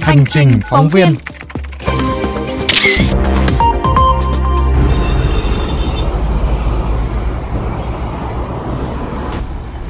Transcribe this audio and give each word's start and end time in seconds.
Hành 0.00 0.24
trình 0.28 0.60
phóng 0.70 0.88
viên 0.88 1.08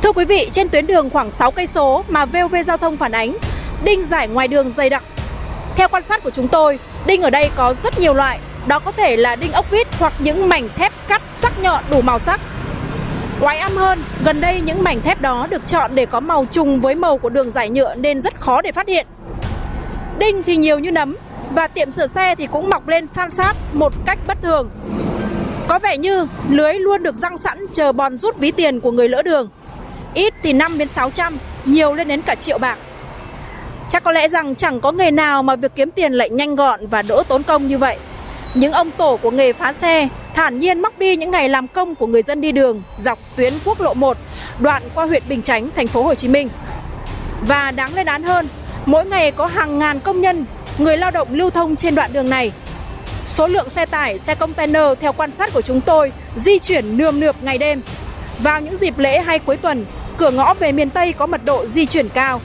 Thưa 0.02 0.12
quý 0.12 0.24
vị, 0.24 0.48
trên 0.52 0.68
tuyến 0.68 0.86
đường 0.86 1.10
khoảng 1.10 1.30
6 1.30 1.50
cây 1.50 1.66
số 1.66 2.04
mà 2.08 2.24
VOV 2.24 2.56
Giao 2.64 2.76
thông 2.76 2.96
phản 2.96 3.12
ánh, 3.12 3.36
đinh 3.84 4.02
giải 4.02 4.28
ngoài 4.28 4.48
đường 4.48 4.70
dày 4.70 4.90
đặc. 4.90 5.02
Theo 5.76 5.88
quan 5.88 6.02
sát 6.02 6.22
của 6.22 6.30
chúng 6.30 6.48
tôi, 6.48 6.78
đinh 7.06 7.22
ở 7.22 7.30
đây 7.30 7.50
có 7.56 7.74
rất 7.74 7.98
nhiều 7.98 8.14
loại, 8.14 8.38
đó 8.66 8.78
có 8.78 8.92
thể 8.92 9.16
là 9.16 9.36
đinh 9.36 9.52
ốc 9.52 9.70
vít 9.70 9.86
hoặc 9.98 10.12
những 10.18 10.48
mảnh 10.48 10.68
thép 10.76 10.92
cắt 11.08 11.22
sắc 11.28 11.58
nhọn 11.58 11.84
đủ 11.90 12.00
màu 12.00 12.18
sắc. 12.18 12.40
Quái 13.40 13.58
âm 13.58 13.76
hơn, 13.76 13.98
gần 14.24 14.40
đây 14.40 14.60
những 14.60 14.82
mảnh 14.82 15.00
thép 15.00 15.20
đó 15.20 15.46
được 15.50 15.66
chọn 15.66 15.90
để 15.94 16.06
có 16.06 16.20
màu 16.20 16.46
trùng 16.52 16.80
với 16.80 16.94
màu 16.94 17.18
của 17.18 17.28
đường 17.28 17.50
giải 17.50 17.70
nhựa 17.70 17.94
nên 17.94 18.22
rất 18.22 18.40
khó 18.40 18.62
để 18.62 18.72
phát 18.72 18.88
hiện. 18.88 19.06
Đinh 20.18 20.42
thì 20.42 20.56
nhiều 20.56 20.78
như 20.78 20.90
nấm 20.92 21.16
và 21.50 21.68
tiệm 21.68 21.92
sửa 21.92 22.06
xe 22.06 22.34
thì 22.34 22.46
cũng 22.46 22.70
mọc 22.70 22.88
lên 22.88 23.06
san 23.06 23.30
sát 23.30 23.54
một 23.72 23.92
cách 24.06 24.18
bất 24.26 24.42
thường. 24.42 24.70
Có 25.68 25.78
vẻ 25.78 25.98
như 25.98 26.26
lưới 26.48 26.74
luôn 26.74 27.02
được 27.02 27.14
răng 27.14 27.38
sẵn 27.38 27.66
chờ 27.72 27.92
bòn 27.92 28.16
rút 28.16 28.38
ví 28.38 28.50
tiền 28.50 28.80
của 28.80 28.90
người 28.90 29.08
lỡ 29.08 29.22
đường. 29.22 29.48
Ít 30.14 30.34
thì 30.42 30.52
5 30.52 30.78
đến 30.78 30.88
600, 30.88 31.38
nhiều 31.64 31.94
lên 31.94 32.08
đến 32.08 32.22
cả 32.22 32.34
triệu 32.34 32.58
bạc. 32.58 32.78
Chắc 33.88 34.04
có 34.04 34.12
lẽ 34.12 34.28
rằng 34.28 34.54
chẳng 34.54 34.80
có 34.80 34.92
nghề 34.92 35.10
nào 35.10 35.42
mà 35.42 35.56
việc 35.56 35.72
kiếm 35.74 35.90
tiền 35.90 36.12
lại 36.12 36.30
nhanh 36.30 36.54
gọn 36.54 36.86
và 36.86 37.02
đỡ 37.02 37.22
tốn 37.28 37.42
công 37.42 37.68
như 37.68 37.78
vậy. 37.78 37.98
Những 38.54 38.72
ông 38.72 38.90
tổ 38.90 39.16
của 39.16 39.30
nghề 39.30 39.52
phá 39.52 39.72
xe 39.72 40.08
thản 40.34 40.58
nhiên 40.58 40.82
móc 40.82 40.98
đi 40.98 41.16
những 41.16 41.30
ngày 41.30 41.48
làm 41.48 41.68
công 41.68 41.94
của 41.94 42.06
người 42.06 42.22
dân 42.22 42.40
đi 42.40 42.52
đường 42.52 42.82
dọc 42.96 43.18
tuyến 43.36 43.52
quốc 43.64 43.80
lộ 43.80 43.94
1, 43.94 44.16
đoạn 44.58 44.82
qua 44.94 45.06
huyện 45.06 45.22
Bình 45.28 45.42
Chánh, 45.42 45.68
thành 45.76 45.86
phố 45.86 46.02
Hồ 46.02 46.14
Chí 46.14 46.28
Minh. 46.28 46.48
Và 47.46 47.70
đáng 47.70 47.94
lên 47.94 48.06
án 48.06 48.22
hơn, 48.22 48.48
mỗi 48.86 49.06
ngày 49.06 49.30
có 49.30 49.46
hàng 49.46 49.78
ngàn 49.78 50.00
công 50.00 50.20
nhân, 50.20 50.44
người 50.78 50.96
lao 50.96 51.10
động 51.10 51.28
lưu 51.30 51.50
thông 51.50 51.76
trên 51.76 51.94
đoạn 51.94 52.12
đường 52.12 52.30
này. 52.30 52.52
Số 53.26 53.46
lượng 53.46 53.70
xe 53.70 53.86
tải, 53.86 54.18
xe 54.18 54.34
container 54.34 54.84
theo 55.00 55.12
quan 55.12 55.32
sát 55.32 55.52
của 55.52 55.62
chúng 55.62 55.80
tôi 55.80 56.12
di 56.36 56.58
chuyển 56.58 56.96
nườm 56.96 57.20
nượp 57.20 57.36
ngày 57.42 57.58
đêm. 57.58 57.80
Vào 58.38 58.60
những 58.60 58.76
dịp 58.76 58.98
lễ 58.98 59.20
hay 59.20 59.38
cuối 59.38 59.56
tuần, 59.56 59.84
cửa 60.16 60.30
ngõ 60.30 60.54
về 60.54 60.72
miền 60.72 60.90
Tây 60.90 61.12
có 61.12 61.26
mật 61.26 61.44
độ 61.44 61.66
di 61.66 61.86
chuyển 61.86 62.08
cao. 62.08 62.40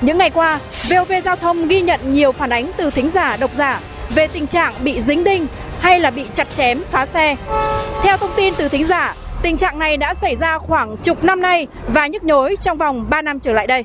Những 0.00 0.18
ngày 0.18 0.30
qua, 0.30 0.60
VOV 0.90 1.12
Giao 1.24 1.36
thông 1.36 1.68
ghi 1.68 1.80
nhận 1.80 2.00
nhiều 2.12 2.32
phản 2.32 2.50
ánh 2.50 2.70
từ 2.76 2.90
thính 2.90 3.08
giả, 3.08 3.36
độc 3.36 3.50
giả 3.54 3.80
về 4.14 4.26
tình 4.26 4.46
trạng 4.46 4.74
bị 4.84 5.00
dính 5.00 5.24
đinh 5.24 5.46
hay 5.80 6.00
là 6.00 6.10
bị 6.10 6.24
chặt 6.34 6.48
chém, 6.54 6.78
phá 6.90 7.06
xe. 7.06 7.36
Theo 8.02 8.16
thông 8.16 8.30
tin 8.36 8.54
từ 8.58 8.68
thính 8.68 8.84
giả, 8.84 9.14
tình 9.42 9.56
trạng 9.56 9.78
này 9.78 9.96
đã 9.96 10.14
xảy 10.14 10.36
ra 10.36 10.58
khoảng 10.58 10.96
chục 10.96 11.24
năm 11.24 11.40
nay 11.40 11.66
và 11.88 12.06
nhức 12.06 12.24
nhối 12.24 12.56
trong 12.60 12.78
vòng 12.78 13.06
3 13.10 13.22
năm 13.22 13.40
trở 13.40 13.52
lại 13.52 13.66
đây. 13.66 13.84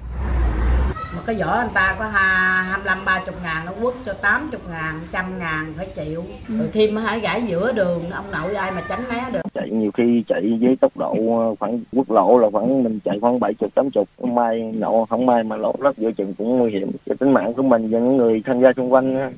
Một 1.16 1.22
cái 1.26 1.36
vỏ 1.36 1.52
anh 1.52 1.70
ta 1.74 1.96
có 2.00 2.06
25 2.06 3.06
30 3.06 3.36
ngàn 3.44 3.66
nó 3.66 3.72
quất 3.82 3.94
cho 4.06 4.14
80 4.14 4.62
ngàn, 4.70 5.02
trăm 5.12 5.40
ngàn 5.40 5.74
phải 5.78 5.88
chịu. 5.96 6.24
Rồi 6.48 6.68
thêm 6.74 6.96
hãy 6.96 7.20
gãy 7.20 7.44
giữa 7.48 7.72
đường, 7.72 8.12
ông 8.12 8.32
nội 8.32 8.56
ai 8.56 8.72
mà 8.72 8.82
tránh 8.90 9.04
né 9.10 9.26
được. 9.32 9.42
chạy 9.54 9.70
nhiều 9.70 9.92
khi 9.98 10.24
chạy 10.28 10.58
với 10.62 10.76
tốc 10.82 10.92
độ 10.98 11.16
ờ, 11.40 11.56
khoảng 11.60 11.80
quốc 11.92 12.12
lộ 12.12 12.38
là 12.38 12.50
khoảng 12.52 12.84
mình 12.84 13.00
chạy 13.06 13.20
khoảng 13.22 13.40
bảy 13.40 13.54
chục 13.54 13.76
tám 13.76 13.90
chục 13.92 14.10
không 14.22 14.36
may 14.36 14.62
nổ 14.62 15.06
không 15.10 15.26
may 15.26 15.44
mà 15.44 15.56
lỗ 15.56 15.76
rất 15.80 15.98
giữa 15.98 16.12
chừng 16.12 16.34
cũng 16.38 16.58
nguy 16.58 16.72
hiểm 16.72 16.92
cho 17.06 17.16
tính 17.20 17.34
mạng 17.34 17.54
của 17.54 17.64
mình 17.64 17.90
và 17.90 18.00
những 18.00 18.18
người 18.18 18.42
tham 18.46 18.62
gia 18.62 18.74
xung 18.74 18.94
quanh 18.94 19.34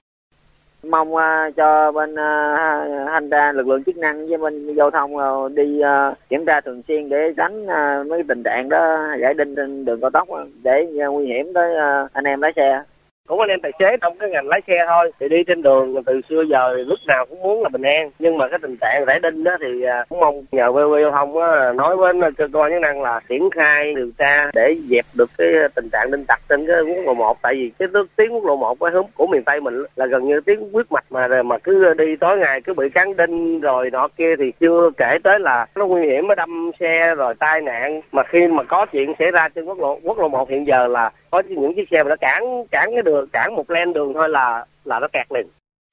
mong 0.90 1.14
uh, 1.14 1.56
cho 1.56 1.92
bên 1.92 2.14
uh, 2.14 3.08
thanh 3.08 3.30
tra 3.32 3.52
lực 3.52 3.68
lượng 3.68 3.84
chức 3.84 3.98
năng 3.98 4.28
với 4.28 4.38
bên 4.38 4.76
giao 4.76 4.92
thông 4.92 5.16
uh, 5.16 5.52
đi 5.52 5.82
uh, 5.82 6.18
kiểm 6.30 6.46
tra 6.46 6.62
thường 6.62 6.82
xuyên 6.88 7.10
để 7.10 7.34
tránh 7.38 7.64
uh, 7.64 8.08
mấy 8.08 8.24
tình 8.28 8.44
trạng 8.44 8.70
đó 8.70 9.08
giải 9.20 9.34
đinh 9.34 9.56
trên 9.56 9.86
đường 9.86 10.02
cao 10.02 10.10
tốc 10.10 10.28
để 10.64 10.88
uh, 11.08 11.14
nguy 11.14 11.26
hiểm 11.26 11.54
tới 11.54 11.74
uh, 11.76 12.14
anh 12.14 12.26
em 12.26 12.42
lái 12.42 12.54
xe 12.56 12.84
cũng 13.28 13.40
anh 13.40 13.50
em 13.50 13.60
tài 13.62 13.72
xế 13.80 13.98
trong 13.98 14.18
cái 14.18 14.30
ngành 14.30 14.48
lái 14.48 14.62
xe 14.68 14.86
thôi. 14.88 15.12
Thì 15.20 15.30
đi 15.30 15.44
trên 15.44 15.62
đường 15.62 16.04
từ 16.06 16.22
xưa 16.30 16.44
giờ 16.50 16.74
lúc 16.74 17.00
nào 17.08 17.26
cũng 17.26 17.42
muốn 17.42 17.64
là 17.64 17.70
bình 17.70 17.82
an. 17.82 18.12
Nhưng 18.20 18.38
mà 18.38 18.48
cái 18.48 18.60
tình 18.62 18.76
trạng 18.82 19.06
rải 19.06 19.20
đinh 19.20 19.44
đó 19.44 19.58
thì 19.62 19.84
à, 19.84 20.04
cũng 20.10 20.20
mong 20.20 20.36
nhờ 20.52 20.72
VV 20.72 20.94
giao 21.02 21.12
thông 21.12 21.38
á, 21.38 21.74
nói 21.74 21.98
với 21.98 22.14
cơ 22.38 22.48
quan 22.54 22.72
chức 22.72 22.82
năng 22.82 23.02
là 23.02 23.20
triển 23.30 23.50
khai 23.50 23.94
điều 23.96 24.12
tra 24.18 24.52
để 24.54 24.76
dẹp 24.90 25.06
được 25.14 25.30
cái 25.38 25.48
tình 25.76 25.90
trạng 25.90 26.12
đinh 26.12 26.26
tặc 26.26 26.42
trên 26.50 26.68
cái 26.68 26.76
quốc 26.82 27.06
lộ 27.06 27.14
một. 27.14 27.42
Tại 27.42 27.54
vì 27.56 27.72
cái 27.80 27.88
nước 27.88 28.08
tiếng 28.16 28.34
quốc 28.34 28.46
lộ 28.46 28.56
một 28.56 28.80
cái 28.80 28.92
hướng 28.92 29.06
của 29.16 29.28
miền 29.28 29.44
tây 29.44 29.62
mình 29.62 29.84
là 29.96 30.06
gần 30.06 30.28
như 30.28 30.42
tiếng 30.42 30.72
huyết 30.72 30.92
mạch 30.92 31.06
mà 31.10 31.44
mà 31.44 31.58
cứ 31.58 31.94
đi 31.94 32.16
tối 32.16 32.38
ngày 32.38 32.62
cứ 32.62 32.74
bị 32.74 32.90
cán 32.90 33.18
đinh 33.18 33.60
rồi 33.60 33.90
nọ 33.90 34.08
kia 34.08 34.36
thì 34.36 34.52
chưa 34.60 34.90
kể 34.98 35.18
tới 35.24 35.40
là 35.40 35.66
nó 35.76 35.86
nguy 35.86 36.02
hiểm 36.04 36.28
nó 36.28 36.36
đâm 36.36 36.72
xe 36.80 37.16
rồi 37.16 37.34
tai 37.40 37.62
nạn. 37.62 38.02
Mà 38.12 38.24
khi 38.24 38.48
mà 38.48 38.64
có 38.64 38.86
chuyện 38.86 39.14
xảy 39.20 39.32
ra 39.32 39.50
trên 39.50 39.66
quốc 39.66 39.80
lộ 39.80 40.00
quốc 40.04 40.18
lộ 40.20 40.28
một 40.28 40.50
hiện 40.50 40.68
giờ 40.68 40.88
là 40.88 41.12
có 41.36 41.44
những 41.50 41.76
chiếc 41.76 41.88
xe 41.92 42.04
mà 42.04 42.10
nó 42.10 42.16
cản 42.22 42.44
cản 42.72 42.90
cái 42.94 43.02
đường 43.02 43.28
cản 43.34 43.56
một 43.56 43.70
len 43.70 43.94
đường 43.94 44.14
thôi 44.14 44.30
là 44.30 44.66
là 44.86 45.00
nó 45.00 45.08
kẹt 45.14 45.32
liền 45.32 45.48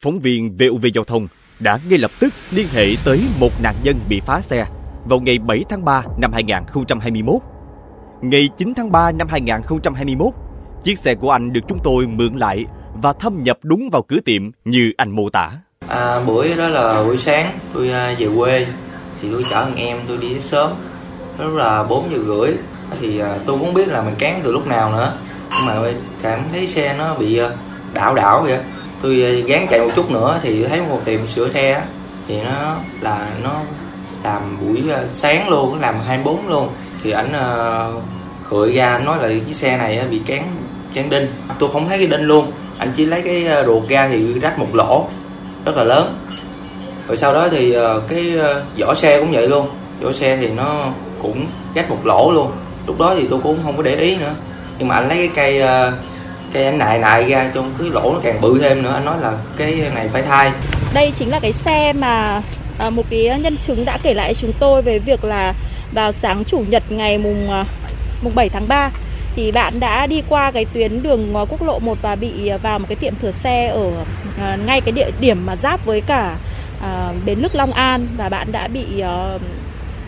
Phóng 0.04 0.18
viên 0.18 0.56
VOV 0.58 0.86
Giao 0.94 1.04
thông 1.04 1.28
đã 1.60 1.78
ngay 1.88 1.98
lập 1.98 2.10
tức 2.20 2.32
liên 2.52 2.66
hệ 2.74 2.86
tới 3.04 3.20
một 3.40 3.50
nạn 3.62 3.74
nhân 3.84 3.96
bị 4.08 4.20
phá 4.26 4.40
xe 4.40 4.64
vào 5.04 5.20
ngày 5.20 5.38
7 5.38 5.64
tháng 5.68 5.84
3 5.84 6.02
năm 6.18 6.32
2021. 6.32 7.42
Ngày 8.20 8.48
9 8.56 8.74
tháng 8.76 8.92
3 8.92 9.12
năm 9.12 9.28
2021, 9.28 10.32
chiếc 10.84 10.98
xe 10.98 11.14
của 11.14 11.30
anh 11.30 11.52
được 11.52 11.60
chúng 11.68 11.78
tôi 11.84 12.06
mượn 12.06 12.36
lại 12.36 12.66
và 13.02 13.12
thâm 13.12 13.42
nhập 13.42 13.58
đúng 13.62 13.88
vào 13.92 14.02
cửa 14.02 14.20
tiệm 14.24 14.42
như 14.64 14.92
anh 14.96 15.10
mô 15.10 15.30
tả. 15.30 15.50
À, 15.88 16.20
buổi 16.26 16.54
đó 16.58 16.68
là 16.68 17.04
buổi 17.04 17.16
sáng 17.16 17.50
tôi 17.74 17.90
à, 17.90 18.14
về 18.18 18.28
quê 18.36 18.66
thì 19.22 19.28
tôi 19.32 19.44
chở 19.50 19.64
thằng 19.64 19.76
em 19.76 19.98
tôi 20.08 20.16
đi 20.16 20.40
sớm 20.40 20.70
lúc 21.38 21.54
là 21.54 21.82
4 21.82 22.04
giờ 22.10 22.18
rưỡi 22.18 22.54
thì 23.00 23.18
à, 23.18 23.38
tôi 23.46 23.58
cũng 23.58 23.74
biết 23.74 23.88
là 23.88 24.02
mình 24.02 24.14
cán 24.18 24.40
từ 24.44 24.52
lúc 24.52 24.66
nào 24.66 24.92
nữa 24.92 25.12
mà 25.60 25.74
cảm 26.22 26.44
thấy 26.52 26.66
xe 26.66 26.94
nó 26.98 27.14
bị 27.14 27.36
ờ, 27.36 27.54
đảo 27.92 28.14
đảo 28.14 28.42
vậy. 28.42 28.58
Tôi 29.02 29.22
ờ, 29.22 29.46
gán 29.46 29.66
chạy 29.70 29.80
một 29.80 29.90
chút 29.96 30.10
nữa 30.10 30.40
thì 30.42 30.64
thấy 30.64 30.80
một 30.80 31.00
tiệm 31.04 31.26
sửa 31.26 31.48
xe 31.48 31.82
thì 32.28 32.40
nó 32.42 32.76
là, 33.00 33.28
nó 33.42 33.60
làm 34.24 34.58
buổi 34.60 34.82
ờ, 34.90 35.04
sáng 35.12 35.48
luôn 35.48 35.80
làm 35.80 36.00
24 36.06 36.48
luôn. 36.48 36.68
Thì 37.02 37.10
ảnh 37.10 37.32
khởi 38.44 38.72
ra 38.72 39.00
nói 39.04 39.18
là 39.22 39.34
chiếc 39.46 39.56
xe 39.56 39.76
này 39.76 40.02
bị 40.10 40.20
cán 40.26 40.42
cán 40.94 41.10
đinh. 41.10 41.26
Tôi 41.58 41.70
không 41.72 41.88
thấy 41.88 41.98
cái 41.98 42.06
đinh 42.06 42.22
luôn. 42.22 42.52
Anh 42.78 42.92
chỉ 42.96 43.04
lấy 43.04 43.22
cái 43.22 43.46
ruột 43.66 43.88
ra 43.88 44.08
thì 44.08 44.34
rách 44.34 44.58
một 44.58 44.74
lỗ, 44.74 45.06
rất 45.64 45.76
là 45.76 45.84
lớn. 45.84 46.14
Rồi 47.08 47.16
sau 47.16 47.34
đó 47.34 47.48
thì 47.48 47.76
cái 48.08 48.34
vỏ 48.78 48.94
xe 48.94 49.20
cũng 49.20 49.32
vậy 49.32 49.48
luôn. 49.48 49.66
Vỏ 50.00 50.12
xe 50.12 50.36
thì 50.36 50.50
nó 50.50 50.86
cũng 51.22 51.46
rách 51.74 51.90
một 51.90 52.06
lỗ 52.06 52.30
luôn. 52.30 52.50
Lúc 52.86 52.98
đó 52.98 53.14
thì 53.18 53.26
tôi 53.30 53.40
cũng 53.42 53.58
không 53.64 53.76
có 53.76 53.82
để 53.82 53.96
ý 53.96 54.16
nữa 54.16 54.34
nhưng 54.78 54.88
mà 54.88 54.94
anh 54.94 55.08
lấy 55.08 55.18
cái 55.18 55.28
cây 55.34 55.60
ờ, 55.60 55.92
cây 56.52 56.64
anh 56.64 56.78
nại 56.78 56.98
nại 56.98 57.30
ra 57.30 57.50
trong 57.54 57.70
cái 57.78 57.88
lỗ 57.90 58.12
nó 58.12 58.20
càng 58.22 58.40
bự 58.40 58.58
thêm 58.62 58.82
nữa. 58.82 58.92
Anh 58.94 59.04
nói 59.04 59.20
là 59.20 59.32
cái 59.56 59.90
này 59.94 60.08
phải 60.08 60.22
thay. 60.22 60.50
Đây 60.94 61.12
chính 61.18 61.30
là 61.30 61.40
cái 61.40 61.52
xe 61.52 61.92
mà 61.92 62.42
à, 62.78 62.90
một 62.90 63.02
cái 63.10 63.38
nhân 63.42 63.56
chứng 63.56 63.84
đã 63.84 63.98
kể 64.02 64.14
lại 64.14 64.34
chúng 64.34 64.52
tôi 64.58 64.82
về 64.82 64.98
việc 64.98 65.24
là 65.24 65.54
vào 65.92 66.12
sáng 66.12 66.44
chủ 66.44 66.64
nhật 66.68 66.82
ngày 66.88 67.18
mùng 67.18 67.50
ờ, 67.50 67.64
mùng 68.22 68.34
7 68.34 68.48
tháng 68.48 68.68
3 68.68 68.90
thì 69.36 69.52
bạn 69.52 69.80
đã 69.80 70.06
đi 70.06 70.22
qua 70.28 70.50
cái 70.50 70.64
tuyến 70.64 71.02
đường 71.02 71.34
quốc 71.48 71.62
lộ 71.62 71.78
1 71.78 71.98
và 72.02 72.14
bị 72.16 72.50
vào 72.62 72.78
một 72.78 72.86
cái 72.88 72.96
tiệm 72.96 73.14
sửa 73.22 73.30
xe 73.30 73.68
ở 73.68 73.90
à, 74.40 74.56
ngay 74.66 74.80
cái 74.80 74.92
địa 74.92 75.10
điểm 75.20 75.46
mà 75.46 75.56
giáp 75.56 75.86
với 75.86 76.00
cả 76.00 76.36
à, 76.82 77.12
bến 77.26 77.38
lức 77.38 77.54
Long 77.54 77.72
An 77.72 78.06
và 78.16 78.28
bạn 78.28 78.52
đã 78.52 78.68
bị 78.68 79.00
à, 79.00 79.38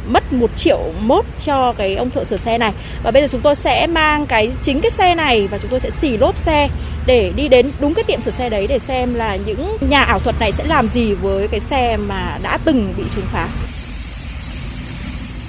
mất 0.08 0.32
một 0.32 0.50
triệu 0.56 0.80
mốt 1.00 1.24
cho 1.44 1.72
cái 1.72 1.94
ông 1.94 2.10
thợ 2.10 2.24
sửa 2.24 2.36
xe 2.36 2.58
này 2.58 2.72
và 3.02 3.10
bây 3.10 3.22
giờ 3.22 3.28
chúng 3.32 3.40
tôi 3.40 3.54
sẽ 3.54 3.86
mang 3.86 4.26
cái 4.26 4.50
chính 4.62 4.80
cái 4.80 4.90
xe 4.90 5.14
này 5.14 5.48
và 5.50 5.58
chúng 5.58 5.70
tôi 5.70 5.80
sẽ 5.80 5.90
xì 5.90 6.16
lốp 6.16 6.36
xe 6.36 6.68
để 7.06 7.32
đi 7.36 7.48
đến 7.48 7.70
đúng 7.80 7.94
cái 7.94 8.04
tiệm 8.04 8.20
sửa 8.20 8.30
xe 8.30 8.48
đấy 8.48 8.66
để 8.66 8.78
xem 8.78 9.14
là 9.14 9.36
những 9.36 9.76
nhà 9.80 10.02
ảo 10.02 10.18
thuật 10.18 10.40
này 10.40 10.52
sẽ 10.52 10.64
làm 10.64 10.88
gì 10.88 11.14
với 11.14 11.48
cái 11.48 11.60
xe 11.60 11.96
mà 11.96 12.38
đã 12.42 12.58
từng 12.64 12.94
bị 12.96 13.04
trúng 13.14 13.26
phá. 13.32 13.48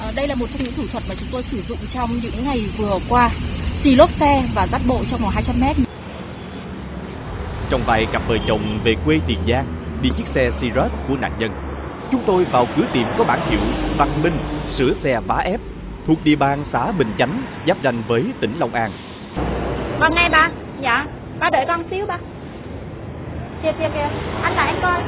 Ờ, 0.02 0.12
đây 0.16 0.28
là 0.28 0.36
một 0.36 0.46
trong 0.54 0.64
những 0.64 0.74
thủ 0.78 0.84
thuật 0.92 1.04
mà 1.10 1.16
chúng 1.20 1.30
tôi 1.32 1.44
sử 1.44 1.58
dụng 1.58 1.78
trong 1.94 2.10
những 2.24 2.46
ngày 2.46 2.60
vừa 2.78 2.98
qua. 3.10 3.30
Xì 3.76 3.96
lốp 3.96 4.10
xe 4.10 4.44
và 4.56 4.68
dắt 4.68 4.81
bộ 4.88 5.00
trong 5.08 5.19
vòng 5.22 5.31
200 5.34 5.56
mét. 5.62 5.75
Trong 7.69 7.81
vài 7.86 8.06
cặp 8.13 8.22
vợ 8.28 8.36
chồng 8.48 8.81
về 8.86 8.94
quê 9.06 9.19
Tiền 9.28 9.40
Giang 9.48 9.66
đi 10.01 10.10
chiếc 10.18 10.28
xe 10.28 10.51
Sirius 10.51 10.92
của 11.08 11.16
nạn 11.16 11.31
nhân. 11.40 11.64
Chúng 12.12 12.22
tôi 12.25 12.46
vào 12.52 12.66
cửa 12.75 12.86
tiệm 12.94 13.07
có 13.18 13.24
bản 13.24 13.50
hiệu 13.50 13.60
Văn 13.98 14.24
Minh 14.24 14.38
sửa 14.69 14.94
xe 14.94 15.19
vá 15.28 15.36
ép 15.46 15.60
thuộc 16.07 16.18
địa 16.24 16.36
bàn 16.36 16.63
xã 16.63 16.92
Bình 16.92 17.13
Chánh 17.18 17.42
giáp 17.68 17.78
ranh 17.84 18.04
với 18.07 18.24
tỉnh 18.40 18.54
Long 18.60 18.74
An. 18.74 18.92
Con 20.00 20.16
nghe 20.16 20.30
ba. 20.30 20.50
Dạ. 20.81 21.06
Ba 21.40 21.50
đợi 21.50 21.66
con 21.68 21.84
xíu 21.90 22.06
ba. 22.06 22.18
Kìa 23.63 23.72
kìa 23.80 23.90
kìa. 23.94 24.10
Anh 24.44 24.56
lại 24.56 24.68
anh 24.68 24.80
coi. 24.81 25.02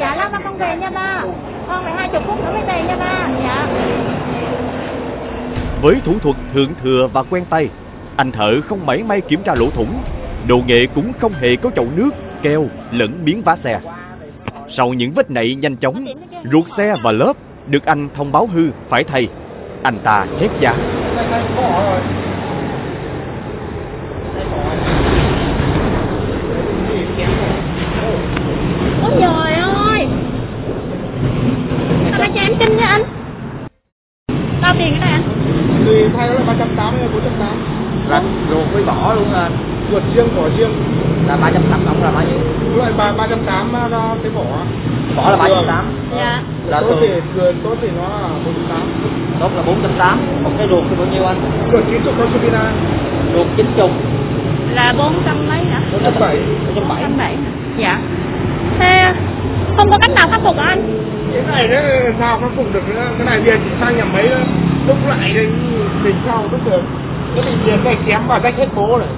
Dạ 0.00 0.14
lát 0.14 0.28
ba 0.32 0.38
con 0.44 0.58
về 0.58 0.76
nha 0.80 0.90
ba. 0.90 1.22
Con 1.68 1.84
phải 1.84 1.92
hai 1.96 2.08
chục 2.12 2.22
phút 2.26 2.38
nữa 2.44 2.52
mới 2.52 2.62
về 2.66 2.82
nha 2.88 2.96
ba. 2.96 3.28
Dạ. 3.42 3.68
Với 5.82 5.94
thủ 6.04 6.18
thuật 6.18 6.36
thượng 6.54 6.74
thừa 6.82 7.08
và 7.12 7.22
quen 7.30 7.44
tay, 7.50 7.68
anh 8.16 8.32
thợ 8.32 8.60
không 8.60 8.86
mảy 8.86 9.02
may 9.08 9.20
kiểm 9.20 9.42
tra 9.42 9.54
lỗ 9.58 9.70
thủng. 9.70 9.90
Đồ 10.48 10.58
nghệ 10.66 10.86
cũng 10.94 11.12
không 11.12 11.32
hề 11.40 11.56
có 11.56 11.70
chậu 11.70 11.86
nước, 11.96 12.10
keo 12.42 12.66
lẫn 12.92 13.24
miếng 13.24 13.42
vá 13.42 13.56
xe. 13.56 13.80
Sau 14.68 14.88
những 14.88 15.12
vết 15.12 15.30
nảy 15.30 15.54
nhanh 15.54 15.76
chóng, 15.76 16.04
ruột 16.52 16.64
xe 16.76 16.94
và 17.02 17.12
lớp 17.12 17.32
được 17.66 17.84
anh 17.84 18.08
thông 18.14 18.32
báo 18.32 18.48
hư 18.52 18.70
phải 18.88 19.04
thay. 19.04 19.28
Anh 19.82 19.98
ta 20.04 20.26
hét 20.40 20.48
giá. 20.60 20.74
đây 21.30 21.44
bỏ 21.56 21.82
rồi 21.82 22.00
Ôi 29.02 29.12
trời 29.20 29.54
ơi 29.54 30.06
Sao 32.10 32.18
lại 32.18 32.30
cho 32.34 32.40
em 32.40 32.52
kinh 32.58 32.76
vậy 32.76 32.86
anh 32.86 33.02
Bao 34.62 34.72
tiền 34.78 34.96
cái 35.00 35.00
này 35.00 35.12
anh 35.12 35.22
thì 35.84 36.04
thay 36.16 36.28
đó 36.28 36.34
là 36.34 36.44
380 36.46 37.00
hay 37.00 37.08
480 37.08 37.78
là 38.08 38.22
ruột 38.50 38.72
với 38.72 38.82
vỏ 38.82 39.14
luôn 39.14 39.34
anh 39.34 39.52
ruột 39.90 40.02
riêng 40.14 40.28
vỏ 40.36 40.48
riêng 40.56 40.72
là 41.26 41.36
ba 41.36 41.50
trăm 41.54 41.62
tám 41.70 42.02
là 42.02 42.10
bao 42.10 42.24
nhiêu 42.24 42.38
loại 42.76 42.92
ba 42.92 43.12
ba 43.12 43.26
trăm 43.26 43.27
tám 43.46 43.72
ra 43.90 44.14
cái 44.22 44.30
vỏ. 44.30 44.42
Vỏ 45.16 45.24
là 45.30 45.36
ba 45.36 45.44
trăm 45.54 45.64
tám. 45.66 45.84
Dạ. 46.16 46.42
Là 46.66 46.80
tốt 46.80 46.96
thì 47.00 47.08
thường. 47.34 47.56
tốt 47.64 47.74
thì 47.82 47.88
nó 47.96 48.08
là 48.22 48.28
bốn 48.44 48.54
trăm 48.54 48.64
tám. 48.68 48.82
Tốt 49.40 49.50
là 49.56 49.62
bốn 49.62 49.76
trăm 49.82 49.90
tám. 49.98 50.20
Còn 50.44 50.52
cái 50.58 50.68
ruột 50.70 50.84
thì 50.90 50.96
bao 50.98 51.06
nhiêu 51.06 51.24
anh? 51.24 51.36
Ruột 51.72 51.84
chín 51.90 52.00
chục 52.04 52.14
con 52.18 52.28
Subina 52.32 52.72
ruột 53.34 53.46
chín 53.56 53.66
chục. 53.78 53.90
Là 54.74 54.92
bốn 54.98 55.22
trăm 55.26 55.48
mấy 55.48 55.58
hả? 55.58 55.80
Bốn 55.92 56.02
trăm 56.04 56.14
bảy. 56.20 56.36
Bốn 56.74 56.74
trăm 57.00 57.16
bảy? 57.18 57.36
Dạ. 57.78 57.98
Thế 58.78 59.04
không 59.76 59.88
có 59.90 59.98
cách 60.00 60.16
nào 60.16 60.26
khắc 60.30 60.40
phục 60.44 60.56
hả 60.56 60.64
anh? 60.64 60.82
Cái 61.32 61.42
này 61.52 61.68
đó 61.68 61.78
sao 62.18 62.38
khắc 62.40 62.50
phục 62.56 62.74
được 62.74 62.88
nữa? 62.88 63.08
Cái 63.18 63.26
này 63.26 63.38
bây 63.38 63.48
giờ 63.48 63.56
chỉ 63.64 63.70
sang 63.80 63.96
nhà 63.96 64.04
máy 64.04 64.28
đó 64.28 64.36
đúc 64.88 64.96
lại 65.08 65.32
đây 65.36 65.48
thì 66.04 66.10
sao 66.26 66.44
đúc 66.52 66.60
được 66.64 66.82
cái 67.34 67.44
này 67.44 67.54
tiền 67.66 67.84
này 67.84 67.96
kém 68.06 68.20
vào 68.28 68.40
rách 68.44 68.56
hết 68.58 68.66
phố 68.74 68.98
rồi 68.98 69.08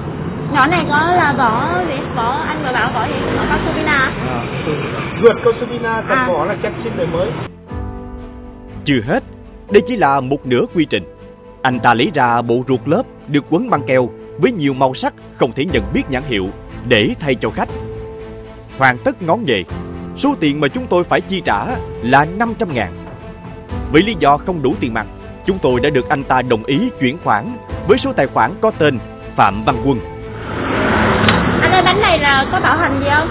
Nhỏ 0.53 0.67
này 0.67 0.85
có 0.89 0.99
là 1.15 1.33
vỏ 1.37 1.81
gì? 1.87 1.99
Vỏ 2.15 2.43
anh 2.47 2.63
vừa 2.63 2.73
bảo 2.73 2.91
vỏ 2.93 3.05
gì? 3.07 3.35
Vỏ 3.37 3.45
cao 3.49 3.59
su 3.65 3.73
Vina 3.75 4.11
ruột 5.23 5.37
con 5.45 5.53
Subina 5.59 6.03
còn 6.09 6.17
À. 6.17 6.27
vỏ 6.27 6.45
là 6.45 6.55
chất 6.63 6.71
xin 6.83 6.97
đời 6.97 7.07
mới 7.07 7.29
Chưa 8.85 9.01
hết, 9.05 9.23
đây 9.71 9.81
chỉ 9.87 9.95
là 9.95 10.21
một 10.21 10.45
nửa 10.45 10.65
quy 10.75 10.85
trình. 10.85 11.03
Anh 11.61 11.79
ta 11.79 11.93
lấy 11.93 12.11
ra 12.13 12.41
bộ 12.41 12.63
ruột 12.67 12.79
lớp 12.85 13.03
được 13.27 13.45
quấn 13.49 13.69
băng 13.69 13.83
keo 13.87 14.09
với 14.37 14.51
nhiều 14.51 14.73
màu 14.73 14.93
sắc 14.93 15.13
không 15.35 15.51
thể 15.51 15.65
nhận 15.65 15.83
biết 15.93 16.03
nhãn 16.09 16.23
hiệu 16.27 16.47
để 16.87 17.09
thay 17.19 17.35
cho 17.35 17.49
khách. 17.49 17.69
Hoàn 18.77 18.97
tất 18.97 19.21
ngón 19.21 19.45
nghề, 19.45 19.63
số 20.17 20.35
tiền 20.39 20.61
mà 20.61 20.67
chúng 20.67 20.87
tôi 20.89 21.03
phải 21.03 21.21
chi 21.21 21.41
trả 21.45 21.65
là 22.03 22.25
500 22.37 22.73
ngàn. 22.73 22.91
Vì 23.93 24.01
lý 24.01 24.15
do 24.19 24.37
không 24.37 24.61
đủ 24.61 24.73
tiền 24.79 24.93
mặt, 24.93 25.05
chúng 25.45 25.57
tôi 25.61 25.79
đã 25.79 25.89
được 25.89 26.09
anh 26.09 26.23
ta 26.23 26.41
đồng 26.41 26.63
ý 26.63 26.89
chuyển 26.99 27.17
khoản 27.23 27.45
với 27.87 27.97
số 27.97 28.13
tài 28.13 28.27
khoản 28.27 28.51
có 28.61 28.71
tên 28.77 28.97
Phạm 29.35 29.63
Văn 29.65 29.75
Quân. 29.85 29.97
Bánh 31.91 32.01
này 32.01 32.19
là 32.19 32.45
có 32.51 32.59
bảo 32.63 32.77
hành 32.77 32.99
gì 32.99 33.07
không? 33.15 33.29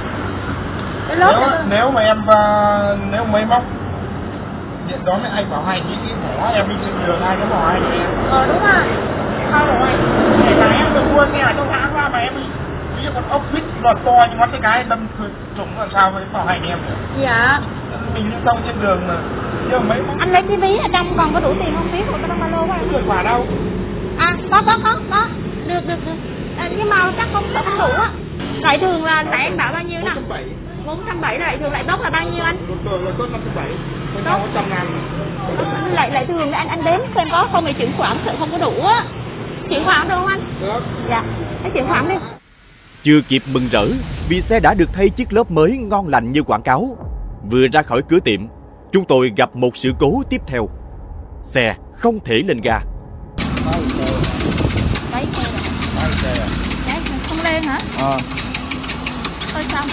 Cái 1.09 1.17
lốt 1.17 1.29
nếu, 1.35 1.49
này- 1.51 1.61
nếu 1.69 1.91
mà 1.91 2.01
em 2.01 2.19
uh, 2.19 2.99
nếu 3.13 3.25
mấy 3.25 3.45
móc 3.45 3.63
điện 4.89 4.99
đó 5.05 5.19
với 5.23 5.31
anh 5.31 5.51
bảo 5.51 5.63
hành 5.63 5.83
những 5.91 5.99
cái 6.07 6.15
vỏ 6.39 6.51
em 6.53 6.69
đi 6.69 6.75
trên 6.85 7.07
đường 7.07 7.23
ai 7.23 7.37
có 7.41 7.47
bảo 7.57 7.67
hành 7.69 7.83
cho 7.83 7.93
em 7.97 8.09
Ờ 8.31 8.47
đúng 8.47 8.61
rồi. 8.63 8.83
Không 9.53 9.67
rồi. 9.81 9.89
Để 10.47 10.55
là 10.57 10.69
em 10.77 10.95
được 10.95 11.03
mua 11.15 11.25
nghe 11.33 11.45
trong 11.57 11.69
tháng 11.73 11.91
qua 11.95 12.09
mà 12.09 12.19
em 12.19 12.33
ví 12.97 13.05
dụ 13.05 13.11
con 13.15 13.29
ốc 13.29 13.43
vít 13.53 13.63
lọt 13.83 13.97
to 14.05 14.13
như 14.31 14.37
ngón 14.37 14.51
tay 14.51 14.61
cái 14.63 14.85
đâm 14.89 14.99
trúng 15.57 15.69
làm 15.79 15.89
sao 16.01 16.11
với 16.11 16.25
bảo 16.33 16.47
hành 16.47 16.63
em. 16.69 16.79
Được 16.89 17.23
Dạ. 17.23 17.61
Mình 18.15 18.31
lưu 18.31 18.41
thông 18.45 18.63
trên 18.67 18.75
đường 18.83 19.01
mà 19.09 19.15
chứ 19.71 19.79
mấy 19.79 20.03
móc. 20.03 20.19
Anh 20.19 20.33
lấy 20.33 20.43
cái 20.49 20.57
ví 20.57 20.77
ở 20.77 20.89
trong 20.93 21.15
còn 21.17 21.35
có 21.35 21.41
đủ 21.41 21.55
tiền 21.59 21.75
không? 21.75 21.89
Ví 21.93 21.99
của 22.07 22.19
cái 22.19 22.29
trong 22.29 22.41
ba 22.41 22.47
lô 22.47 22.67
của 22.67 22.73
anh. 22.73 22.93
Người 22.93 23.03
quả 23.09 23.23
đâu? 23.23 23.47
À 24.19 24.35
có 24.51 24.63
có 24.67 24.79
có 24.85 24.95
có. 25.11 25.25
Được 25.67 25.81
được 25.87 25.99
được. 26.07 26.13
À, 26.59 26.69
Nhưng 26.77 26.91
mà 26.91 26.97
chắc 27.17 27.29
không 27.33 27.45
không 27.65 27.79
đủ 27.79 28.03
á 28.03 28.09
Lại 28.61 28.79
thường 28.81 29.05
là 29.05 29.23
nãy 29.23 29.43
anh 29.45 29.57
bảo 29.57 29.73
bao 29.73 29.83
nhiêu 29.83 30.01
nè 30.01 30.13
407 30.15 30.45
470 30.87 31.39
lại 31.39 31.59
thường 31.61 31.73
lại 31.73 31.85
bốc 31.89 32.01
là 32.03 32.11
bao 32.11 32.23
nhiêu 32.31 32.45
anh? 32.45 32.57
tờ 32.85 32.97
là 33.05 33.11
tốt 33.19 33.27
507 33.33 33.69
một 34.15 34.21
trăm 34.25 34.41
một 34.41 34.49
trăm 34.55 34.71
ngàn 34.71 34.87
Lại 35.95 36.11
lại 36.11 36.25
thường 36.29 36.53
anh 36.53 36.69
anh 36.69 36.85
đếm 36.85 37.01
xem 37.15 37.29
có 37.33 37.49
không 37.53 37.65
thì 37.67 37.73
chuyển 37.79 37.93
khoản 37.99 38.23
sợ 38.27 38.33
không 38.39 38.53
có 38.53 38.59
đủ 38.59 38.87
á 38.87 39.05
Chuyển 39.69 39.85
khoản 39.85 40.09
được 40.09 40.15
không 40.15 40.27
anh? 40.27 40.55
được 40.61 40.81
Dạ 41.11 41.25
Cái 41.63 41.71
chuyển 41.75 41.87
khoản 41.89 42.09
đi 42.09 42.15
Chưa 43.03 43.21
kịp 43.29 43.43
mừng 43.55 43.63
rỡ 43.71 43.85
vì 44.29 44.41
xe 44.41 44.61
đã 44.61 44.75
được 44.75 44.89
thay 44.93 45.09
chiếc 45.09 45.33
lớp 45.33 45.51
mới 45.51 45.79
ngon 45.79 46.09
lành 46.09 46.33
như 46.33 46.43
quảng 46.43 46.63
cáo. 46.63 46.97
Vừa 47.51 47.67
ra 47.73 47.83
khỏi 47.83 48.03
cửa 48.09 48.21
tiệm, 48.25 48.41
chúng 48.93 49.05
tôi 49.05 49.33
gặp 49.37 49.57
một 49.57 49.77
sự 49.77 49.93
cố 49.99 50.23
tiếp 50.31 50.41
theo. 50.47 50.69
Xe 51.43 51.75
không 51.93 52.19
thể 52.25 52.35
lên 52.49 52.61
ga. 52.65 52.79
Đấy 55.13 55.25
xe 56.23 56.35
rồi 56.39 56.49
Đấy 56.87 57.01
không 57.29 57.39
lên 57.45 57.63
hả? 57.63 57.79
ờ 57.99 58.17
Ơi 59.55 59.65
xong 59.69 59.87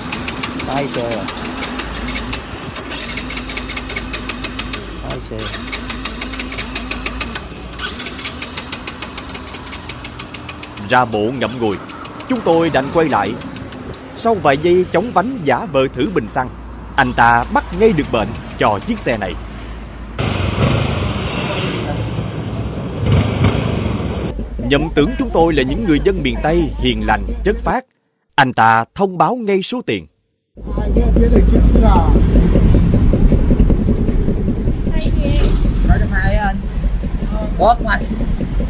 tay 0.68 0.88
xe 0.88 1.12
rồi 1.12 1.26
tay 5.10 5.20
xe 5.22 5.38
Ra 10.90 11.06
bộ 11.06 11.32
ngậm 11.40 11.60
ngùi, 11.60 11.78
chúng 12.30 12.42
tôi 12.42 12.70
đành 12.70 12.86
quay 12.94 13.10
lại. 13.10 13.34
Sau 14.18 14.36
vài 14.36 14.58
giây 14.58 14.86
chống 14.92 15.12
vánh 15.14 15.40
giả 15.44 15.66
vờ 15.72 15.88
thử 15.94 16.10
bình 16.14 16.28
xăng, 16.36 16.50
anh 16.96 17.14
ta 17.14 17.44
bắt 17.54 17.64
ngay 17.80 17.94
được 17.94 18.12
bệnh 18.12 18.28
cho 18.60 18.80
chiếc 18.88 19.00
xe 19.00 19.18
này. 19.18 19.34
Nhầm 24.70 24.90
tưởng 24.96 25.10
chúng 25.20 25.30
tôi 25.34 25.54
là 25.54 25.64
những 25.64 25.86
người 25.88 26.00
dân 26.04 26.24
miền 26.24 26.36
Tây 26.44 26.70
hiền 26.84 27.02
lành, 27.08 27.26
chất 27.44 27.56
phát. 27.64 27.86
Anh 28.40 28.54
ta 28.54 28.86
thông 28.96 29.18
báo 29.18 29.36
ngay 29.36 29.64
số 29.64 29.82
tiền. 29.82 30.08
bớt 37.60 37.78
anh 37.88 38.02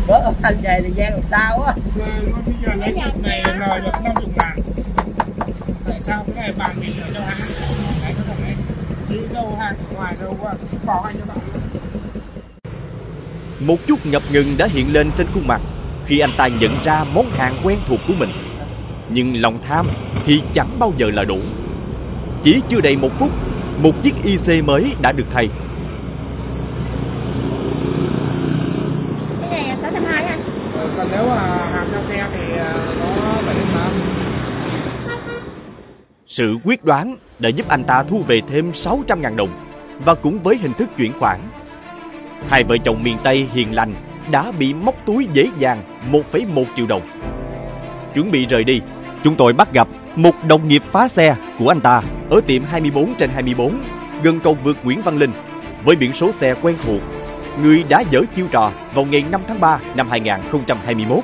bớt 0.08 0.22
ông 0.24 0.36
anh 0.42 0.56
về 0.64 0.82
thì 0.84 0.92
gian 0.96 1.14
làm 1.14 1.22
sao 1.30 1.62
á? 1.62 1.74
Bây 2.46 2.56
giờ 2.66 2.76
lấy 2.76 2.96
chục 3.06 3.24
này 3.24 3.44
lời 3.60 3.82
được 3.86 3.92
năm 4.04 4.14
chục 4.22 4.38
ngàn 4.38 4.60
tại 5.86 6.02
sao 6.02 6.26
cái 6.28 6.36
này 6.36 6.54
bạn 6.58 6.76
mình 6.80 7.02
ở 7.02 7.08
trong 7.14 7.24
hàng? 7.24 7.38
Đấy 8.02 8.14
nó 8.18 8.24
thằng 8.28 8.46
ấy 8.46 8.56
chứ 9.10 9.28
đâu 9.34 9.56
hàng 9.60 9.76
ở 9.90 9.96
ngoài 9.96 10.16
đâu 10.22 10.38
quá 10.42 10.54
bỏ 10.86 11.04
anh 11.06 11.16
cho 11.20 11.26
bạn 11.26 11.38
Một 13.60 13.78
chút 13.88 14.06
ngập 14.06 14.22
ngừng 14.32 14.48
đã 14.58 14.68
hiện 14.72 14.94
lên 14.94 15.12
trên 15.18 15.28
khuôn 15.34 15.48
mặt 15.48 15.62
khi 16.06 16.20
anh 16.20 16.36
ta 16.38 16.48
nhận 16.48 16.82
ra 16.84 17.04
món 17.04 17.32
hàng 17.38 17.62
quen 17.66 17.80
thuộc 17.88 18.00
của 18.08 18.14
mình. 18.14 18.47
Nhưng 19.10 19.42
lòng 19.42 19.60
tham 19.68 19.88
thì 20.26 20.42
chẳng 20.54 20.70
bao 20.80 20.94
giờ 20.98 21.12
là 21.14 21.24
đủ. 21.24 21.40
Chỉ 22.44 22.62
chưa 22.70 22.82
đầy 22.82 22.98
một 22.98 23.12
phút, 23.20 23.32
một 23.84 24.04
chiếc 24.04 24.14
IC 24.24 24.66
mới 24.66 24.96
đã 25.02 25.12
được 25.12 25.26
thay. 25.32 25.50
Cái 29.42 29.50
này 29.50 29.64
là 29.68 29.78
620 29.82 30.24
anh 30.24 30.58
Ờ, 30.78 30.90
còn 30.98 31.12
nếu 31.12 31.26
mà 31.26 31.70
hàng 31.72 31.90
theo 31.92 32.02
xe 32.10 32.30
thì 32.34 32.58
ờ, 32.58 32.96
nó 33.00 33.42
bảy 33.46 33.56
tám 33.74 33.94
Sự 36.28 36.58
quyết 36.64 36.86
đoán 36.86 37.16
đã 37.40 37.50
giúp 37.50 37.68
anh 37.70 37.84
ta 37.84 38.04
thu 38.04 38.24
về 38.28 38.42
thêm 38.48 38.72
600.000 38.72 39.36
đồng 39.36 39.50
và 40.06 40.14
cũng 40.14 40.40
với 40.40 40.58
hình 40.58 40.74
thức 40.74 40.90
chuyển 40.98 41.14
khoản. 41.20 41.40
Hai 42.48 42.64
vợ 42.64 42.78
chồng 42.78 43.04
miền 43.04 43.18
Tây 43.24 43.48
hiền 43.54 43.76
lành 43.76 43.94
đã 44.32 44.52
bị 44.60 44.74
móc 44.74 44.96
túi 45.06 45.28
dễ 45.34 45.50
dàng 45.58 45.84
1,1 46.12 46.64
triệu 46.76 46.86
đồng. 46.88 47.02
Chuẩn 48.14 48.32
bị 48.32 48.46
rời 48.46 48.64
đi, 48.64 48.82
chúng 49.24 49.36
tôi 49.36 49.54
bắt 49.54 49.74
gặp 49.74 49.88
một 50.16 50.44
đồng 50.48 50.68
nghiệp 50.68 50.84
phá 50.92 51.08
xe 51.08 51.36
của 51.60 51.72
anh 51.72 51.82
ta 51.82 52.02
ở 52.30 52.42
tiệm 52.48 52.64
24 52.64 53.14
trên 53.16 53.30
24 53.30 53.80
gần 54.24 54.40
cầu 54.40 54.58
vượt 54.64 54.78
Nguyễn 54.84 55.02
Văn 55.02 55.18
Linh 55.18 55.32
với 55.84 55.96
biển 55.96 56.14
số 56.14 56.32
xe 56.32 56.56
quen 56.62 56.76
thuộc. 56.86 57.02
Người 57.62 57.84
đã 57.90 58.04
dở 58.12 58.22
chiêu 58.36 58.48
trò 58.52 58.72
vào 58.94 59.06
ngày 59.06 59.24
5 59.32 59.42
tháng 59.48 59.60
3 59.60 59.80
năm 59.96 60.10
2021. 60.10 61.20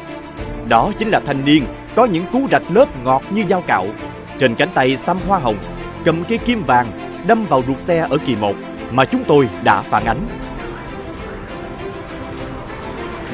Đó 0.69 0.91
chính 0.99 1.09
là 1.09 1.19
thanh 1.25 1.45
niên 1.45 1.63
có 1.95 2.05
những 2.05 2.25
cú 2.31 2.47
rạch 2.51 2.63
lớp 2.69 2.85
ngọt 3.03 3.21
như 3.29 3.43
dao 3.49 3.61
cạo 3.61 3.87
trên 4.39 4.55
cánh 4.55 4.69
tay 4.73 4.97
xăm 4.97 5.17
hoa 5.27 5.39
hồng, 5.39 5.57
cầm 6.05 6.23
cây 6.23 6.37
kim 6.37 6.63
vàng 6.63 6.87
đâm 7.27 7.45
vào 7.49 7.63
ruột 7.67 7.79
xe 7.79 8.07
ở 8.09 8.17
kỳ 8.25 8.35
1 8.35 8.55
mà 8.91 9.05
chúng 9.05 9.23
tôi 9.23 9.49
đã 9.63 9.81
phản 9.81 10.05
ánh. 10.05 10.27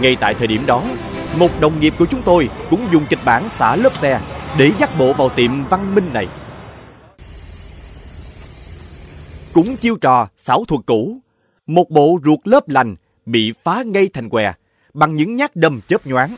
Ngay 0.02 0.18
tại 0.20 0.34
thời 0.34 0.48
điểm 0.48 0.66
đó, 0.66 0.84
một 1.40 1.50
đồng 1.60 1.80
nghiệp 1.80 1.94
của 2.00 2.06
chúng 2.06 2.22
tôi 2.22 2.50
cũng 2.70 2.90
dùng 2.94 3.06
kịch 3.10 3.20
bản 3.26 3.50
xả 3.60 3.76
lớp 3.76 3.96
xe 4.02 4.20
để 4.58 4.72
dắt 4.80 4.98
bộ 4.98 5.14
vào 5.14 5.30
tiệm 5.30 5.68
văn 5.70 5.96
minh 5.96 6.14
này. 6.14 6.28
Cũng 9.54 9.76
chiêu 9.76 9.96
trò 10.02 10.28
xảo 10.38 10.66
thuật 10.68 10.82
cũ, 10.86 11.18
một 11.68 11.90
bộ 11.90 12.20
ruột 12.26 12.40
lớp 12.44 12.70
lành 12.70 12.96
bị 13.26 13.54
phá 13.64 13.84
ngay 13.86 14.10
thành 14.14 14.30
què 14.30 14.54
bằng 14.94 15.16
những 15.16 15.36
nhát 15.36 15.56
đâm 15.56 15.82
chớp 15.88 16.08
nhoáng. 16.08 16.38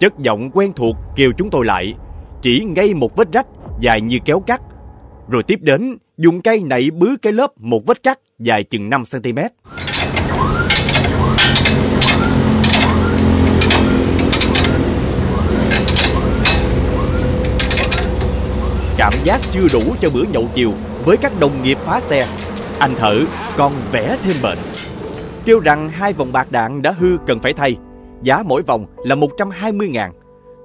Chất 0.00 0.18
giọng 0.18 0.50
quen 0.54 0.72
thuộc 0.76 0.96
kêu 1.16 1.32
chúng 1.38 1.50
tôi 1.50 1.64
lại, 1.64 1.94
chỉ 2.42 2.64
ngay 2.64 2.94
một 2.94 3.16
vết 3.16 3.32
rách 3.32 3.46
dài 3.80 4.00
như 4.00 4.18
kéo 4.24 4.40
cắt, 4.40 4.60
rồi 5.28 5.42
tiếp 5.42 5.58
đến 5.62 5.98
dùng 6.16 6.42
cây 6.42 6.62
nảy 6.62 6.90
bứ 6.90 7.16
cái 7.22 7.32
lớp 7.32 7.52
một 7.56 7.86
vết 7.86 8.02
cắt 8.02 8.18
dài 8.38 8.64
chừng 8.64 8.90
5 8.90 9.02
cm. 9.12 9.38
Cảm 19.10 19.22
giác 19.24 19.40
chưa 19.52 19.68
đủ 19.72 19.94
cho 20.00 20.10
bữa 20.10 20.22
nhậu 20.22 20.50
chiều 20.54 20.72
với 21.04 21.16
các 21.16 21.38
đồng 21.38 21.62
nghiệp 21.62 21.78
phá 21.86 22.00
xe. 22.10 22.26
Anh 22.80 22.96
thợ 22.98 23.20
còn 23.58 23.90
vẽ 23.92 24.16
thêm 24.22 24.42
bệnh. 24.42 24.58
Kêu 25.44 25.60
rằng 25.60 25.90
hai 25.90 26.12
vòng 26.12 26.32
bạc 26.32 26.50
đạn 26.50 26.82
đã 26.82 26.94
hư 26.98 27.16
cần 27.26 27.38
phải 27.38 27.52
thay. 27.52 27.76
Giá 28.22 28.42
mỗi 28.46 28.62
vòng 28.62 28.86
là 29.04 29.14
120 29.14 29.88
ngàn. 29.88 30.12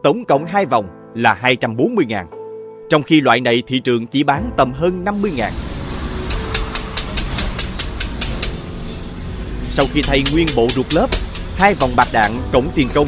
Tổng 0.04 0.26
cộng 0.26 0.46
hai 0.46 0.66
vòng 0.66 0.88
là 1.16 1.34
240 1.34 2.06
ngàn. 2.06 2.28
Trong 2.90 3.04
khi 3.04 3.22
loại 3.22 3.42
này 3.42 3.64
thị 3.68 3.80
trường 3.80 4.08
chỉ 4.08 4.24
bán 4.24 4.52
tầm 4.58 4.72
hơn 4.74 5.04
50 5.04 5.32
ngàn. 5.36 5.52
Sau 9.72 9.86
khi 9.94 10.02
thay 10.08 10.24
nguyên 10.34 10.48
bộ 10.56 10.68
ruột 10.70 10.94
lớp, 10.94 11.08
hai 11.58 11.74
vòng 11.74 11.92
bạc 11.98 12.08
đạn 12.14 12.32
cộng 12.52 12.70
tiền 12.76 12.88
công, 12.96 13.08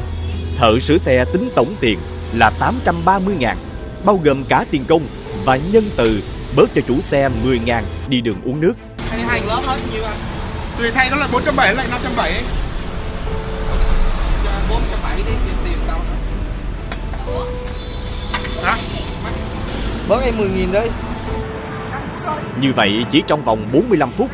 thợ 0.57 0.79
sửa 0.79 0.97
xe 0.97 1.25
tính 1.33 1.49
tổng 1.55 1.73
tiền 1.79 1.99
là 2.33 2.51
830 2.59 3.35
ngàn, 3.39 3.57
bao 4.05 4.19
gồm 4.23 4.43
cả 4.49 4.65
tiền 4.71 4.83
công 4.87 5.01
và 5.45 5.59
nhân 5.71 5.83
từ 5.95 6.23
bớt 6.55 6.69
cho 6.75 6.81
chủ 6.87 7.01
xe 7.01 7.29
10 7.43 7.59
ngàn 7.59 7.83
đi 8.07 8.21
đường 8.21 8.41
uống 8.45 8.61
nước. 8.61 8.73
Thay 9.09 9.19
hai 9.19 9.41
lớp 9.47 9.61
hết 9.65 9.77
nhiêu 9.93 10.03
anh? 10.03 10.17
Tùy 10.77 10.91
thay 10.91 11.09
nó 11.09 11.17
là 11.17 11.27
470 11.33 11.75
lại 11.75 11.87
570 11.91 12.31
470 14.69 15.17
đi 15.17 15.31
tiền 15.45 15.55
tiền 15.65 15.77
đâu 15.87 15.97
nữa. 15.97 17.45
Hả? 18.63 18.77
Bớt 20.09 20.21
em 20.25 20.37
10 20.37 20.49
nghìn 20.49 20.71
đấy 20.71 20.89
Như 22.61 22.73
vậy 22.73 23.05
chỉ 23.11 23.23
trong 23.27 23.43
vòng 23.43 23.69
45 23.73 24.11
phút, 24.17 24.31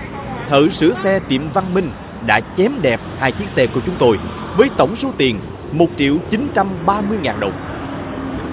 thợ 0.50 0.70
sửa 0.74 0.94
xe 1.04 1.20
tiệm 1.30 1.52
Văn 1.52 1.74
Minh 1.74 1.92
đã 2.26 2.40
chém 2.58 2.82
đẹp 2.82 3.00
hai 3.20 3.32
chiếc 3.32 3.48
xe 3.56 3.66
của 3.66 3.82
chúng 3.86 3.96
tôi 4.00 4.18
với 4.58 4.70
tổng 4.78 4.96
số 4.96 5.12
tiền 5.18 5.40
1 5.72 5.86
triệu 5.98 6.18
930 6.32 7.18
ngàn 7.22 7.40
đồng. 7.40 7.54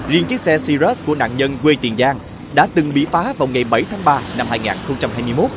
Riêng 0.09 0.25
chiếc 0.25 0.39
xe 0.39 0.57
Sirius 0.57 0.97
của 1.05 1.15
nạn 1.15 1.37
nhân 1.37 1.57
quê 1.63 1.75
Tiền 1.81 1.97
Giang 1.97 2.19
đã 2.53 2.67
từng 2.75 2.93
bị 2.93 3.05
phá 3.11 3.33
vào 3.37 3.47
ngày 3.47 3.63
7 3.63 3.83
tháng 3.91 4.05
3 4.05 4.21
năm 4.37 4.47
2021. 4.49 5.49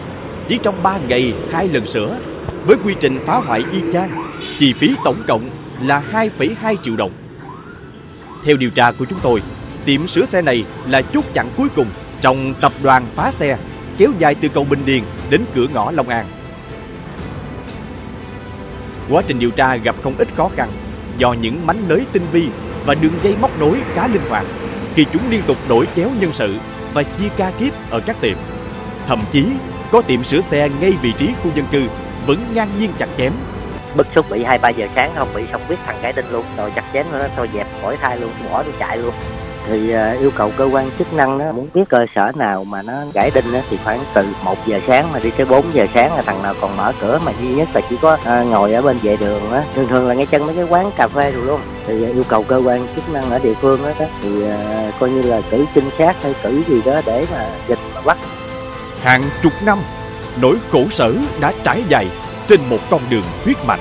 Chỉ 0.49 0.59
trong 0.63 0.83
3 0.83 0.99
ngày 0.99 1.33
hai 1.53 1.69
lần 1.69 1.87
sửa, 1.87 2.19
với 2.67 2.77
quy 2.85 2.95
trình 3.01 3.19
phá 3.27 3.37
hoại 3.37 3.63
y 3.73 3.79
chang, 3.93 4.23
chi 4.59 4.75
phí 4.81 4.95
tổng 5.05 5.23
cộng 5.29 5.51
là 5.83 6.03
2,2 6.13 6.77
triệu 6.83 6.97
đồng. 6.97 7.13
Theo 8.45 8.57
điều 8.57 8.71
tra 8.71 8.93
của 8.93 9.05
chúng 9.05 9.19
tôi, 9.23 9.43
tiệm 9.85 10.09
sửa 10.09 10.25
xe 10.25 10.43
này 10.43 10.65
là 10.87 11.03
chốt 11.03 11.25
chặn 11.33 11.47
cuối 11.57 11.69
cùng 11.77 11.87
trong 12.21 12.55
tập 12.61 12.73
đoàn 12.83 13.07
phá 13.17 13.31
xe 13.31 13.59
kéo 13.99 14.11
dài 14.19 14.35
từ 14.35 14.49
cầu 14.49 14.67
Bình 14.71 14.83
Điền 14.87 15.03
đến 15.31 15.41
cửa 15.55 15.67
ngõ 15.75 15.91
Long 15.91 16.09
An. 16.09 16.27
Quá 19.11 19.23
trình 19.27 19.39
điều 19.39 19.51
tra 19.51 19.77
gặp 19.77 19.97
không 20.03 20.15
ít 20.19 20.29
khó 20.37 20.51
khăn 20.57 20.71
do 21.19 21.33
những 21.33 21.67
mánh 21.67 21.89
lới 21.89 22.07
tinh 22.13 22.23
vi 22.33 22.49
và 22.87 22.95
đường 22.95 23.13
dây 23.23 23.37
móc 23.41 23.61
nối 23.61 23.79
khá 23.95 24.07
linh 24.07 24.23
hoạt 24.29 24.47
khi 24.95 25.07
chúng 25.13 25.23
liên 25.31 25.43
tục 25.47 25.57
đổi 25.69 25.87
chéo 25.97 26.11
nhân 26.21 26.31
sự 26.33 26.57
và 26.95 27.03
chia 27.03 27.29
ca 27.37 27.51
kiếp 27.59 27.73
ở 27.91 28.01
các 28.07 28.17
tiệm. 28.21 28.37
Thậm 29.07 29.21
chí, 29.33 29.47
có 29.93 30.03
tiệm 30.03 30.25
sửa 30.25 30.41
xe 30.41 30.69
ngay 30.81 30.93
vị 31.03 31.13
trí 31.19 31.31
khu 31.43 31.51
dân 31.55 31.67
cư, 31.73 31.89
vẫn 32.27 32.45
ngang 32.55 32.71
nhiên 32.79 32.93
chặt 32.99 33.09
chém. 33.19 33.33
bức 33.97 34.07
xúc 34.15 34.27
bị 34.31 34.45
hai 34.45 34.59
ba 34.59 34.69
giờ 34.69 34.87
sáng 34.95 35.13
không 35.15 35.29
bị 35.35 35.43
xong 35.53 35.63
biết 35.69 35.77
thằng 35.87 35.99
gái 36.03 36.13
đinh 36.13 36.31
luôn 36.31 36.45
rồi 36.57 36.73
chặt 36.75 36.85
chém 36.93 37.07
nó 37.13 37.19
thôi 37.37 37.49
dẹp, 37.55 37.67
khỏi 37.83 37.97
thai 37.97 38.21
luôn, 38.21 38.31
bỏ 38.51 38.63
đi 38.63 38.71
chạy 38.79 38.99
luôn 38.99 39.15
thì 39.69 39.92
à, 39.92 40.16
yêu 40.21 40.31
cầu 40.37 40.52
cơ 40.57 40.69
quan 40.73 40.90
chức 40.99 41.12
năng 41.12 41.38
đó 41.38 41.52
muốn 41.52 41.69
biết 41.75 41.85
cơ 41.88 42.07
sở 42.14 42.33
nào 42.35 42.64
mà 42.64 42.83
nó 42.83 42.92
gãy 43.14 43.31
đinh 43.35 43.52
đó, 43.52 43.59
thì 43.71 43.78
khoảng 43.85 44.00
từ 44.14 44.26
1 44.45 44.66
giờ 44.66 44.81
sáng 44.87 45.12
mà 45.12 45.19
đi 45.19 45.31
tới 45.31 45.47
4 45.47 45.64
giờ 45.73 45.87
sáng 45.95 46.16
là 46.16 46.23
thằng 46.23 46.42
nào 46.42 46.54
còn 46.61 46.76
mở 46.76 46.92
cửa 47.00 47.21
mà 47.25 47.33
duy 47.40 47.49
nhất 47.49 47.69
là 47.75 47.81
chỉ 47.90 47.97
có 48.02 48.19
à, 48.25 48.42
ngồi 48.42 48.73
ở 48.73 48.83
bên 48.83 48.99
vệ 49.02 49.16
đường 49.16 49.50
á. 49.50 49.62
Thường 49.75 49.87
thường 49.88 50.09
là 50.09 50.14
ngay 50.14 50.26
chân 50.26 50.47
mấy 50.47 50.54
cái 50.54 50.64
quán 50.64 50.90
cà 50.97 51.09
phê 51.09 51.31
rồi 51.31 51.45
luôn. 51.45 51.61
Thì 51.87 52.04
à, 52.04 52.09
yêu 52.09 52.23
cầu 52.28 52.42
cơ 52.42 52.62
quan 52.64 52.87
chức 52.95 53.11
năng 53.11 53.31
ở 53.31 53.38
địa 53.38 53.54
phương 53.54 53.83
đó, 53.83 53.90
đó 53.99 54.07
thì 54.23 54.47
à, 54.50 54.90
coi 55.00 55.11
như 55.11 55.23
là 55.23 55.40
cử 55.50 55.64
trinh 55.75 55.90
sát 55.99 56.16
hay 56.23 56.35
cử 56.42 56.62
gì 56.69 56.83
đó 56.85 57.00
để 57.07 57.26
mà 57.33 57.47
dịch 57.69 57.78
mà 57.95 58.00
bắt. 58.00 58.19
Hàng 59.02 59.23
chục 59.42 59.52
năm, 59.64 59.78
nỗi 60.40 60.57
khổ 60.73 60.85
sở 60.92 61.14
đã 61.40 61.52
trải 61.64 61.83
dài 61.88 62.07
trên 62.49 62.61
một 62.71 62.78
con 62.90 63.00
đường 63.11 63.25
huyết 63.45 63.57
mạch. 63.66 63.81